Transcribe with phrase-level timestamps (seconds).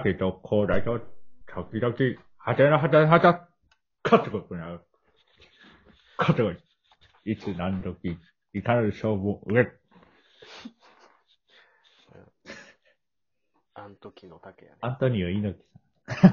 [0.00, 1.00] 鮭とコーラと、
[1.46, 1.94] 時々、
[2.38, 3.48] はてなはてはた、
[4.02, 4.80] かってことなる。
[6.16, 6.56] かってこと。
[7.30, 8.16] いつ何時、
[8.54, 9.66] いかなる勝負を上。
[13.74, 14.78] あん時の竹やね。
[14.80, 15.64] アントニオ猪木
[16.14, 16.32] さん。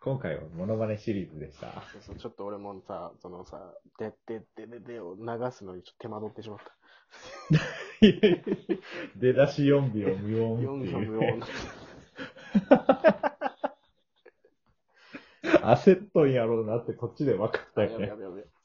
[0.00, 1.72] 今回はモノマネシリーズでした。
[1.92, 6.76] そうそう、ちょっと俺もさ、そのさ、でってってででを流すのにちょっと手間取ってしまった。
[9.16, 11.40] 出だし4秒無音4っていう。
[15.66, 18.30] 焦っとんやろうなってこっちで分かったよねやべや。
[18.30, 18.56] べやべ。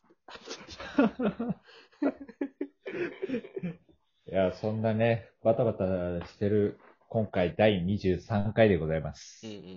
[4.32, 6.80] いや、そんなね、バタバタしてる
[7.10, 9.46] 今回第23回でございます。
[9.46, 9.72] うんうんうんうん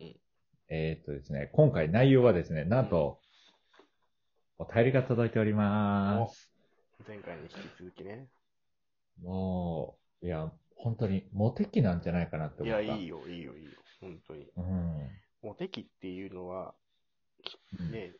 [0.00, 0.16] うん。
[0.68, 3.20] えーっとですね、今回内容はですね、なんと、
[4.58, 6.50] お便りが届いております。
[7.06, 8.28] 前回に引き続きね。
[9.22, 12.82] もう、いや、本当にモテ期なんじゃないかなってい思った。
[12.82, 13.70] や、いいよ、いいよ、いいよ。
[14.00, 14.46] 本当に。
[14.56, 15.10] うん。
[15.42, 16.74] モテ期っていうのは、
[17.90, 18.14] ね、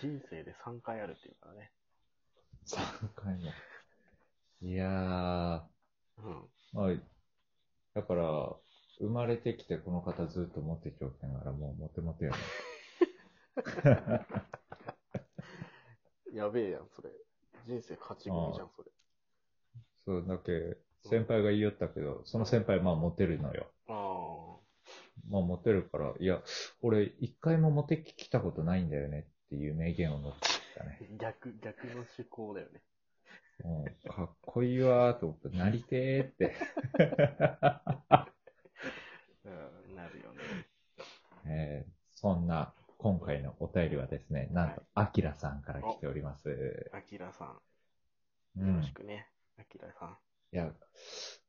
[0.00, 1.70] 人生で3回あるっていうからね。
[2.66, 3.50] 3回も。
[4.62, 5.62] いやー、
[6.22, 6.48] うん。
[6.72, 6.90] まあ、
[7.94, 8.54] だから、
[8.98, 12.36] 生まれてきてこの方ずっとモテちゃうながらもうモテモテよね。
[16.34, 17.10] やべえやん、それ。
[17.66, 18.69] 人生勝ち組じゃん、
[20.10, 20.76] そうだけ、
[21.08, 23.68] 先輩が言いよったけど、その先輩まあモテるのよ。
[23.86, 24.56] あ
[25.30, 26.42] まあモテるから、いや、
[26.82, 30.98] 俺一回もモテ期来たことないんだよねっていう名言を残したね。
[31.00, 31.04] あ。
[31.16, 32.82] 逆、逆の思考だよね。
[33.62, 36.56] うん、かっこいいわーと思って、なりてーって。
[39.44, 39.48] う
[39.92, 40.66] ん、なるよね。
[41.46, 46.90] えーそんな今回のお便りはですね、なんと、アキラさんから来ております。
[46.92, 48.92] アキラさん、うんよろし。
[48.92, 49.26] くね。
[49.70, 50.16] アキラさん。
[50.52, 50.72] いや、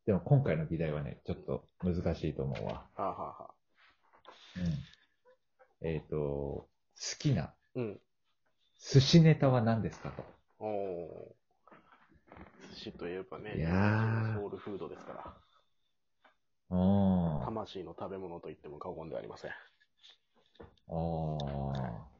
[0.06, 2.74] でも今回の議題はね、ちょっと難しいと思うわ。
[2.74, 3.54] はあ、はあはあ、
[5.82, 5.88] うん。
[5.88, 6.70] えっ、と、好
[7.18, 8.00] きなうん。
[8.80, 10.24] 寿司ネタは何ですかと。
[10.59, 11.36] おお。
[12.74, 15.34] 寿司といえばね、いやーソウルフードですから。
[16.70, 17.42] うん。
[17.42, 19.52] あ魂の食べ物と言っても過言ではありません。
[20.90, 22.12] あ。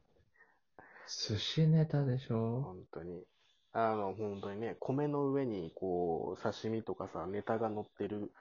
[1.08, 3.24] 寿司ネタでしょ本当に。
[3.74, 8.32] あの、本当にね、米の上に、こう、刺身とかさ、ネタが乗ってる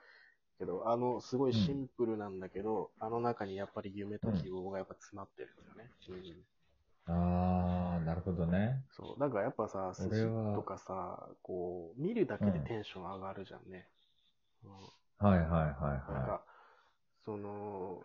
[0.59, 5.91] けど、あの、すごいシンプルなんだけど、あの中にやっぱり夢と希望がやっぱ詰まってるんですよね。
[6.09, 6.45] うん
[7.07, 8.83] ああ、なるほどね。
[8.95, 9.19] そう。
[9.19, 13.87] だからやっぱさ、寿司とかさ、こう、見るだけでテンション上がるじゃんね。
[14.63, 14.71] うん
[15.19, 16.43] はいはいはいなんはか、
[17.25, 18.03] その、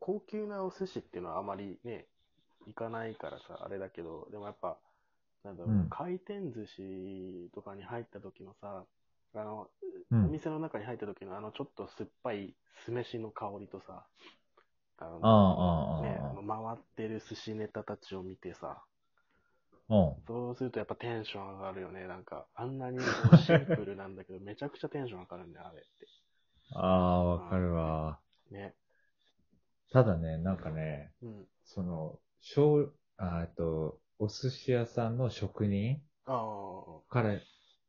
[0.00, 2.06] 高級なお寿司っていうのはあまりね、
[2.66, 4.78] 行かないからさ、あれだけど、でもやっぱ、
[5.44, 8.84] なんだろう、うん回転寿司とかに入った時のさ、
[9.34, 10.14] あの、い。
[10.14, 10.24] うん。
[10.26, 14.04] お店の中に入った時のあのちょっと酸っぱい酢飯の香りとさ、
[14.98, 18.82] あのあね、あの回ってる寿司ネタたちを見てさ、
[19.88, 20.16] うん。
[20.26, 22.06] そうするとやっぱテンション上がるよね。
[22.06, 22.98] なんか、あんなに
[23.46, 26.06] シンプルなんだけど、 めちゃくちゃテンション上がるんだよ、あれって。
[26.74, 28.18] ああ、わかるわ。
[28.50, 28.74] ね。
[29.92, 31.46] ただね、なんかね、うん。
[31.64, 37.38] その、小、あえっと、お寿司屋さんの職人ああ、から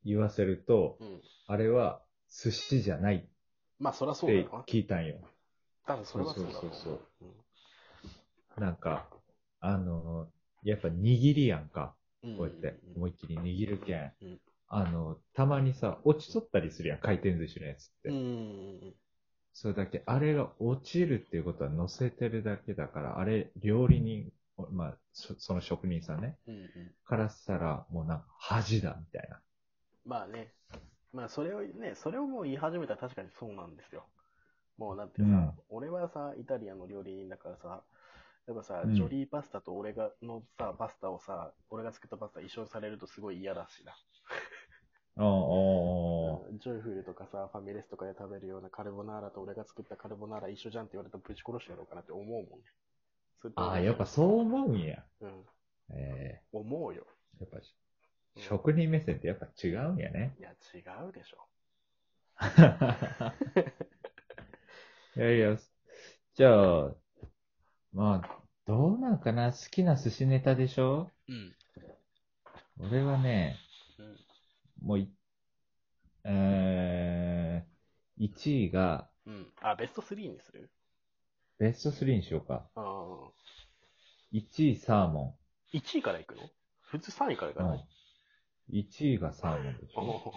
[0.04, 1.22] 言わせると、うん。
[1.48, 3.20] あれは寿司じゃないっ
[3.80, 4.46] まあ、そりゃそうだて。
[4.68, 5.18] 聞いたんよ。
[5.86, 6.74] 多分それはそうだと思う。
[6.76, 7.00] そうそう
[8.58, 9.08] うんなんか、
[9.60, 10.28] あの、
[10.64, 11.96] やっぱ握りやんか。
[12.24, 14.12] うんこうやって思いっきり握るけん。
[14.22, 14.40] うん
[14.74, 18.10] あの、たまにさ、落ちとったりするやん、回転寿司のやつって。
[18.10, 18.20] うんう
[18.88, 18.96] ん
[19.54, 24.32] それだけ、あれが落ちるっていうことは乗せてるだけだから、あれ、料理人、
[24.72, 26.96] まあ、そその職人さんね、うんうん。
[27.06, 29.42] からしたら、もうなんか恥だ、みたいな。
[30.06, 30.54] まあね。
[31.14, 34.06] まあ、それをね、それをもう言い始めたら確かにそうなんですよ。
[34.78, 37.84] もうだってさ、うん俺はさ、イタリアンの料理人だからさ、
[38.48, 43.94] やっぱさ、うんジョリーパスタと俺がのさ、パスタをさ、俺が作ったパスタ一緒にされるとすごい嫌だしな。
[45.18, 52.66] おうおうおううんジョイフルとかさ、ファミレスとかで食べるようなカルボナーラと俺が作ったカルボナーラ一緒じゃんって言われたらぶち殺してやろうかなって思うもんね。
[53.56, 55.04] ああ、やっぱそう思うんや。
[55.22, 55.46] うん。
[55.90, 57.06] え思うよ。
[57.40, 57.60] えやっぱ、
[58.38, 60.36] 職人目線ってやっぱ違うんやね。
[60.40, 60.54] いや、違
[61.10, 61.38] うでしょ。
[65.16, 65.58] いやいや、
[66.34, 66.96] じゃあ、
[67.94, 69.52] まあ、どうなんかな？
[69.52, 71.10] 好きな寿司ネタでしょ？
[71.28, 71.54] うん。
[72.80, 73.58] 俺はね、
[74.00, 74.18] うん。
[74.82, 75.10] もうい、
[76.24, 79.54] えー、1位が、うん。
[79.62, 80.70] あ、ベスト3にする？
[81.62, 82.68] ベスト3にしようか。
[82.74, 82.84] ああ。
[84.34, 85.38] 1位サーモ
[85.72, 86.42] 1位からいくの？
[86.82, 87.68] 普通3位からいかン。
[87.68, 87.88] うない、
[88.74, 88.80] ん。
[88.80, 90.34] 1位がサーモンでしおょ。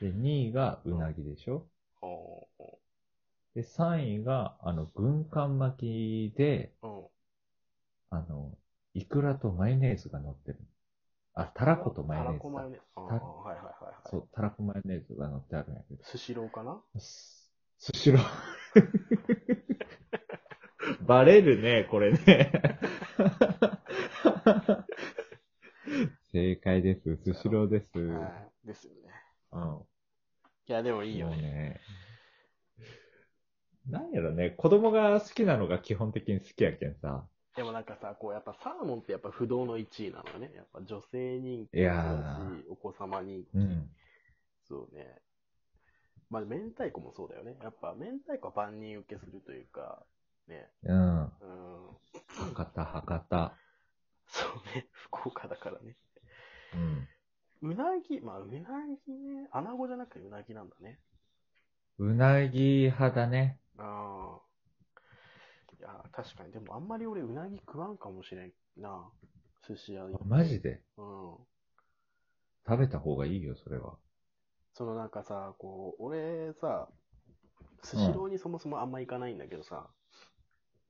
[0.00, 1.66] で、2位がうなぎでしょ
[2.00, 2.48] お
[3.54, 7.06] で、3位が、あの、軍艦巻きで、ーうん。
[8.08, 8.56] あの、
[8.94, 10.60] イクラとマヨネーズが乗ってる。
[11.34, 12.42] あ、たらことマヨネたらーズだ。
[12.42, 12.86] こマヨネーズ。
[12.96, 13.94] あーたはいはいはいはい。
[14.10, 16.02] そう、たらこマヨネーズが乗ってあるんやけど。
[16.04, 16.80] スシローかな？
[16.98, 17.39] す
[17.80, 18.22] スシロー。
[21.06, 22.18] バレるね、これね。
[26.30, 27.16] 正解です。
[27.16, 27.98] スシローです。
[27.98, 28.20] うん。
[28.20, 28.66] はい。
[28.66, 29.00] ですよね。
[30.68, 31.36] いや、でもいいよね。
[31.38, 31.80] ね。
[33.88, 37.26] なんやろね、子供が好きなのが基本的に好きやけんさ。
[37.56, 40.52] でもなんかさ、こうやっぱサーモンってやっぱ不動の1位なのよね。
[40.54, 43.56] やっぱ女性人気いやだーし、お子様人気。
[43.56, 43.90] うん。
[44.68, 45.22] そうね。
[46.30, 47.56] まあ、明太子もそうだよね。
[47.60, 50.06] やっぱ明太子は万人受けするというか、
[50.46, 50.70] ね。
[50.84, 51.22] うん。
[51.22, 51.28] うん。
[52.54, 53.54] 博多、博多。
[54.28, 54.86] そうね。
[54.92, 55.96] 福岡だからね。
[57.62, 57.70] うん。
[57.70, 58.52] うなぎ、まあ、うな
[59.06, 59.48] ぎね。
[59.50, 61.00] 穴子じゃなくてうなぎなんだね。
[61.98, 63.58] うなぎ派だね。
[63.76, 64.40] ああ。
[65.78, 66.52] いや、確かに。
[66.52, 69.10] でもあんまり俺うなぎ食わんかもしれんな。
[69.66, 70.80] 寿司屋行ってマジで？
[70.96, 71.36] うん。
[72.66, 73.98] 食べた方がいいよ、それは。
[74.72, 76.88] そのなんかさ、こう、俺さ、
[77.82, 79.90] スシローにそもそもあんま行かないんだけどさ、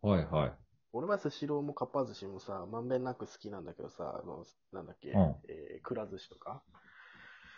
[0.02, 0.70] はいはい。
[0.92, 6.62] 俺はスシローもかっぱ寿司もさ、まんべんなく好きなんだけどさ、あの、なんだっけ、うんえーくら寿司とか、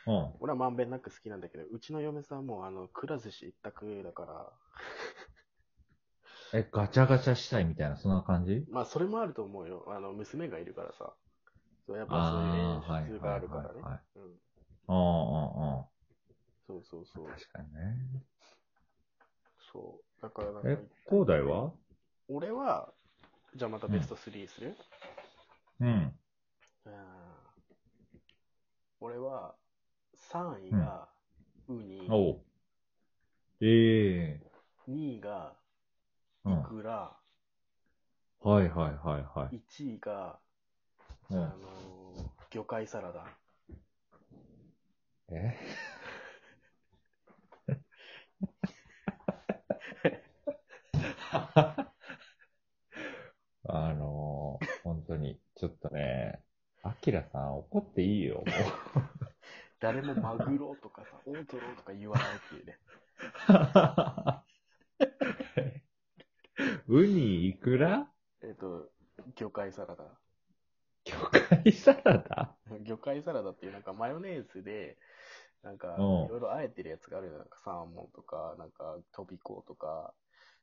[0.07, 0.33] うん。
[0.41, 4.53] 俺はまんべんなく好きなんだけど、うちの嫁さんもあの、くら寿司一択だから、
[6.55, 8.65] え、ガチャガチャしたいみたいな、そんな感じ？
[8.69, 9.85] まあそれもあると思うよ。
[9.89, 11.15] あの、娘がいるからさ、
[11.87, 13.87] そうやっぱそういうああ、はい演出があはいはいるからね。
[13.91, 14.01] はい。
[14.17, 14.41] うん。
[14.89, 15.92] うんうんうん。
[16.67, 17.27] そうそうそう。
[17.27, 17.97] 確かにね。
[19.73, 20.23] そう。
[20.23, 20.79] だからなんかえ、
[21.09, 21.73] 広大は？
[22.29, 22.93] 俺は、
[23.57, 24.77] じゃあまたベスト3する、
[25.81, 25.89] うん。
[25.89, 26.13] うん
[29.01, 29.57] 俺は、
[30.33, 31.09] 3位が
[31.69, 32.41] ウニ、おう。
[33.61, 34.41] ええ
[34.87, 35.55] 2位が
[36.45, 36.61] うん。
[36.61, 37.17] イクラ、
[38.41, 39.57] はいはいはいはい。
[39.57, 40.39] 1位が、
[41.31, 43.27] うんあのー魚介サラダ。
[45.31, 45.57] え？
[53.65, 56.43] あのー、本当に、ちょっとね、
[56.83, 58.45] アキラさん怒っていいよ、も
[59.81, 62.79] 誰もマグロとかさ、 大トロとか言わないっていうね。
[66.89, 66.99] う。
[67.01, 68.13] ウニ、イクラ
[68.43, 68.91] えっ、と、
[69.35, 70.05] 魚介サラダ。
[71.05, 72.57] 魚介サラダ？
[72.85, 74.99] 魚介サラダっていうなんかマヨネーズで、
[75.63, 77.39] なんかいうんろいろあえてるやつがあるよ。
[77.39, 80.15] なんかサーモンとか、なんかトビコとか、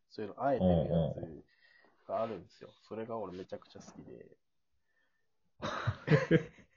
[0.10, 2.74] そういうのあえてるやつがあるんですよ。
[2.82, 4.38] それが俺めちゃくちゃ好きで。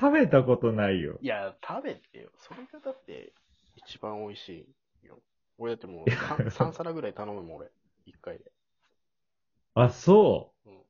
[0.00, 1.20] 食べたことないよ。
[1.20, 2.30] いや、食べてよ。
[2.36, 3.32] それがだって
[3.76, 4.68] 一番美味し
[5.02, 5.20] いよ。
[5.58, 6.12] 俺だっても
[6.46, 7.70] う 3, 皿ぐらい頼むもん、俺。
[8.06, 8.52] 1回で。
[9.74, 10.84] あ、そうん。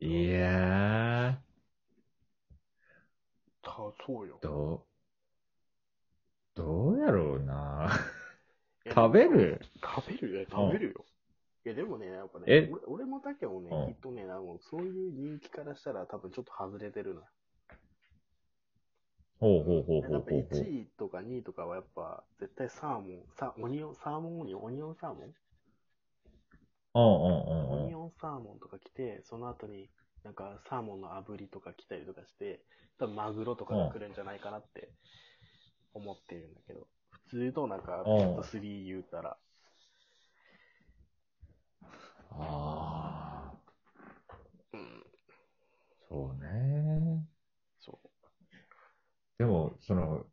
[0.00, 0.04] う。
[0.04, 1.42] いや
[3.60, 3.72] た
[4.06, 4.42] そうよー、。
[4.42, 4.82] どう、
[6.54, 7.90] どうやろうな。
[8.94, 9.60] 食べる？
[9.82, 10.40] 食べる？
[10.40, 11.04] よ、食べるよ。
[11.64, 17.22] いや、でもね、やっぱねえ、俺俺もだけどね、うんきっとね、あのそういう人気からしたら多分ちょっと外れてるな。
[19.38, 20.60] ほうほうほうほやっぱうほうほう。
[20.60, 23.02] 1位とか2位とかはやっぱ絶対サーモン、
[23.38, 25.34] サオニオン、サーモンオニオン、オニオンサーモン？
[26.94, 27.86] うんうんオうんうん。
[27.86, 29.88] ニオンサーモンとか来て、その後に
[30.24, 32.62] なんかサーモンの炙りとか来たりとかして、
[32.98, 34.90] 多分マグロとかが来るんじゃないかなって
[35.94, 36.86] 思ってるんだけど、
[37.32, 39.36] 普通のなんかベスト3言うたら、
[42.30, 43.72] ああ、
[44.72, 45.02] うん、
[46.08, 47.26] そうね。
[47.80, 48.08] そう。
[49.38, 50.24] でも、その、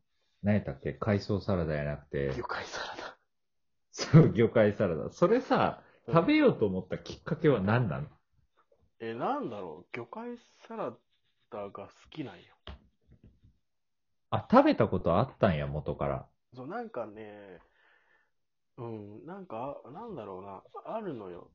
[0.43, 0.93] 何やったっけ？
[0.93, 3.17] 海藻サラダやなくて、魚介サラダ。
[3.91, 5.11] そう、魚介サラダ。
[5.11, 8.07] それさ、食べようと思ったきっかけは何なの
[8.99, 10.37] え、なんだろう、魚介
[10.67, 10.93] サラ
[11.49, 12.43] ダが好きなんよ。
[14.31, 16.27] あ、食べたことあったんや、元から。
[16.59, 17.61] そう、なんかね、
[18.77, 20.61] うん、なんか、なんだろうな、
[20.93, 21.49] あるのよ。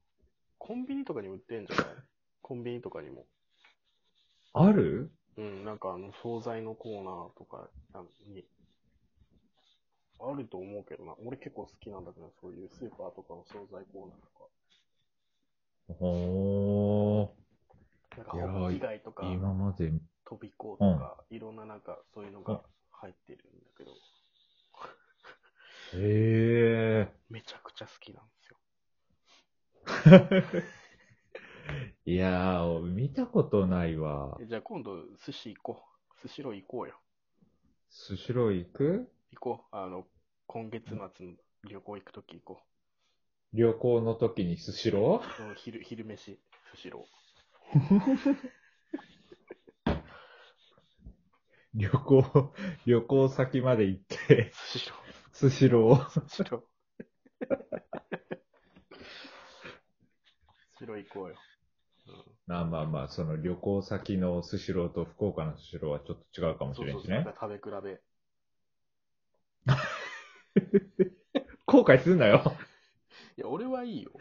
[0.56, 1.86] コンビニとかに売ってんじゃない？
[2.40, 3.26] コンビニとかにも。
[4.54, 5.12] ある？
[5.36, 7.68] うん、なんかあの、惣菜のコーナーとか
[8.32, 8.46] に、
[10.20, 11.14] あると思うけどな。
[11.22, 14.28] 俺結構好きなんだけど、そういうスーパーとかの惣菜コーナーと
[15.98, 17.34] ほ
[18.16, 18.16] か。
[18.16, 19.92] なんか、いやーホッキ貝とかー。、今まで、
[20.24, 23.90] 飛び子とか、いろんななんか、そういうのが入ってるんだけど、
[25.96, 27.14] へえ。
[27.28, 28.56] めちゃくちゃ好きなんですよ。
[32.06, 34.36] いやー、見たことないわ。
[34.40, 35.82] えじゃあ今度、寿司行こ
[36.22, 36.28] う。
[36.28, 36.94] 寿司ロー行こうよ。
[37.88, 39.08] スシロー行く？
[39.32, 39.76] 行こう。
[39.76, 40.06] あの、
[40.46, 41.08] 今月末の
[41.68, 42.60] 旅行行くとき行こ
[43.54, 45.42] 旅行の時にスシロー？
[45.44, 45.48] う。
[45.48, 46.38] うん昼、昼飯、
[46.74, 47.06] スシロ
[51.74, 52.52] 旅行、
[52.86, 54.54] 旅行先まで行って、ー。
[54.54, 54.94] スシロ
[55.34, 55.96] スシロー。
[55.96, 56.28] ー。
[56.28, 56.62] スシロー。
[60.76, 61.34] スシロー 行こうよ。
[62.46, 67.10] まあまあまあ、その旅行先のスシローと福岡のスシローはちょっと違うかもしそうそうそう。
[67.10, 67.34] れんしね。
[67.40, 68.00] 食べ比べ。
[71.66, 72.56] 後悔すんなよ。
[73.36, 74.12] いや、俺はいいよ。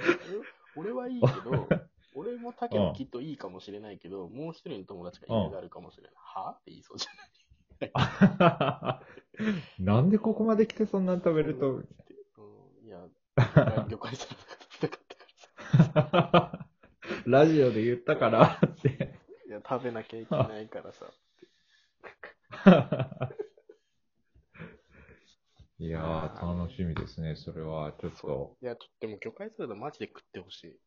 [0.76, 1.70] 俺俺はいいけど、
[2.16, 6.14] 俺も竹もきっといいかもしれないけど、もう一人の友達が嫌がるかもしれない。
[6.16, 6.58] は？
[6.60, 7.24] って言いそうじゃな
[10.02, 11.72] んでここまで来てそんなん食べると？
[11.76, 11.88] うん、
[12.86, 13.00] いや、
[13.90, 16.68] 魚介サラダが食べたかったからさ。
[17.26, 19.20] ラジオで言ったからって。
[19.48, 21.06] いや、食べなきゃいけないからさ。
[25.80, 27.36] いやー、楽しみですね。
[27.36, 28.58] それは、ちょっと。
[28.62, 30.80] いや、ちょっとでも魚介サラダマジで食ってほしい。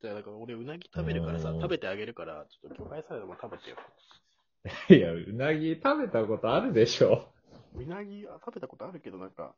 [0.00, 3.76] じゃあ、だから俺うなぎ食べるからさ、うん食べてあげるから、ちょっと魚介サラダも食べてよ。
[4.88, 7.31] いや、うなぎ食べたことあるでしょ。
[7.74, 9.54] うなぎは食べたことあるけど、なんか、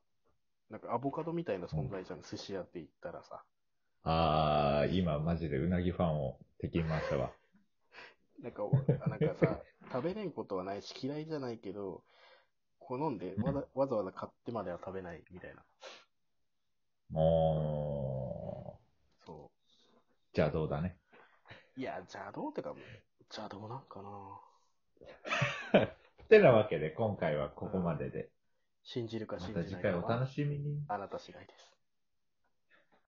[0.70, 3.42] なんかアボカドみたいな存在じゃん、寿司屋って言ったらさ。
[4.04, 7.32] あー、今マジでうなぎファンを敵に回したわ。
[8.42, 8.62] なんか、
[9.08, 9.60] なんかさ、
[9.92, 12.02] 食べれんことはないし、嫌いじゃないけど、
[12.78, 15.64] 好んでわざわざわざ買ってまでは食べないみたいな。
[17.10, 18.80] も
[19.24, 19.50] そ
[20.32, 20.98] じゃあどうだね。
[21.76, 21.80] う。
[21.80, 22.74] いや、邪道ってか、
[23.30, 24.40] 邪道なんかな
[26.34, 28.28] ってなわけで、今回はここまでで。
[28.82, 30.82] 信じるかま信た次回おじないかは楽しみに。
[30.88, 31.83] あなた次第です。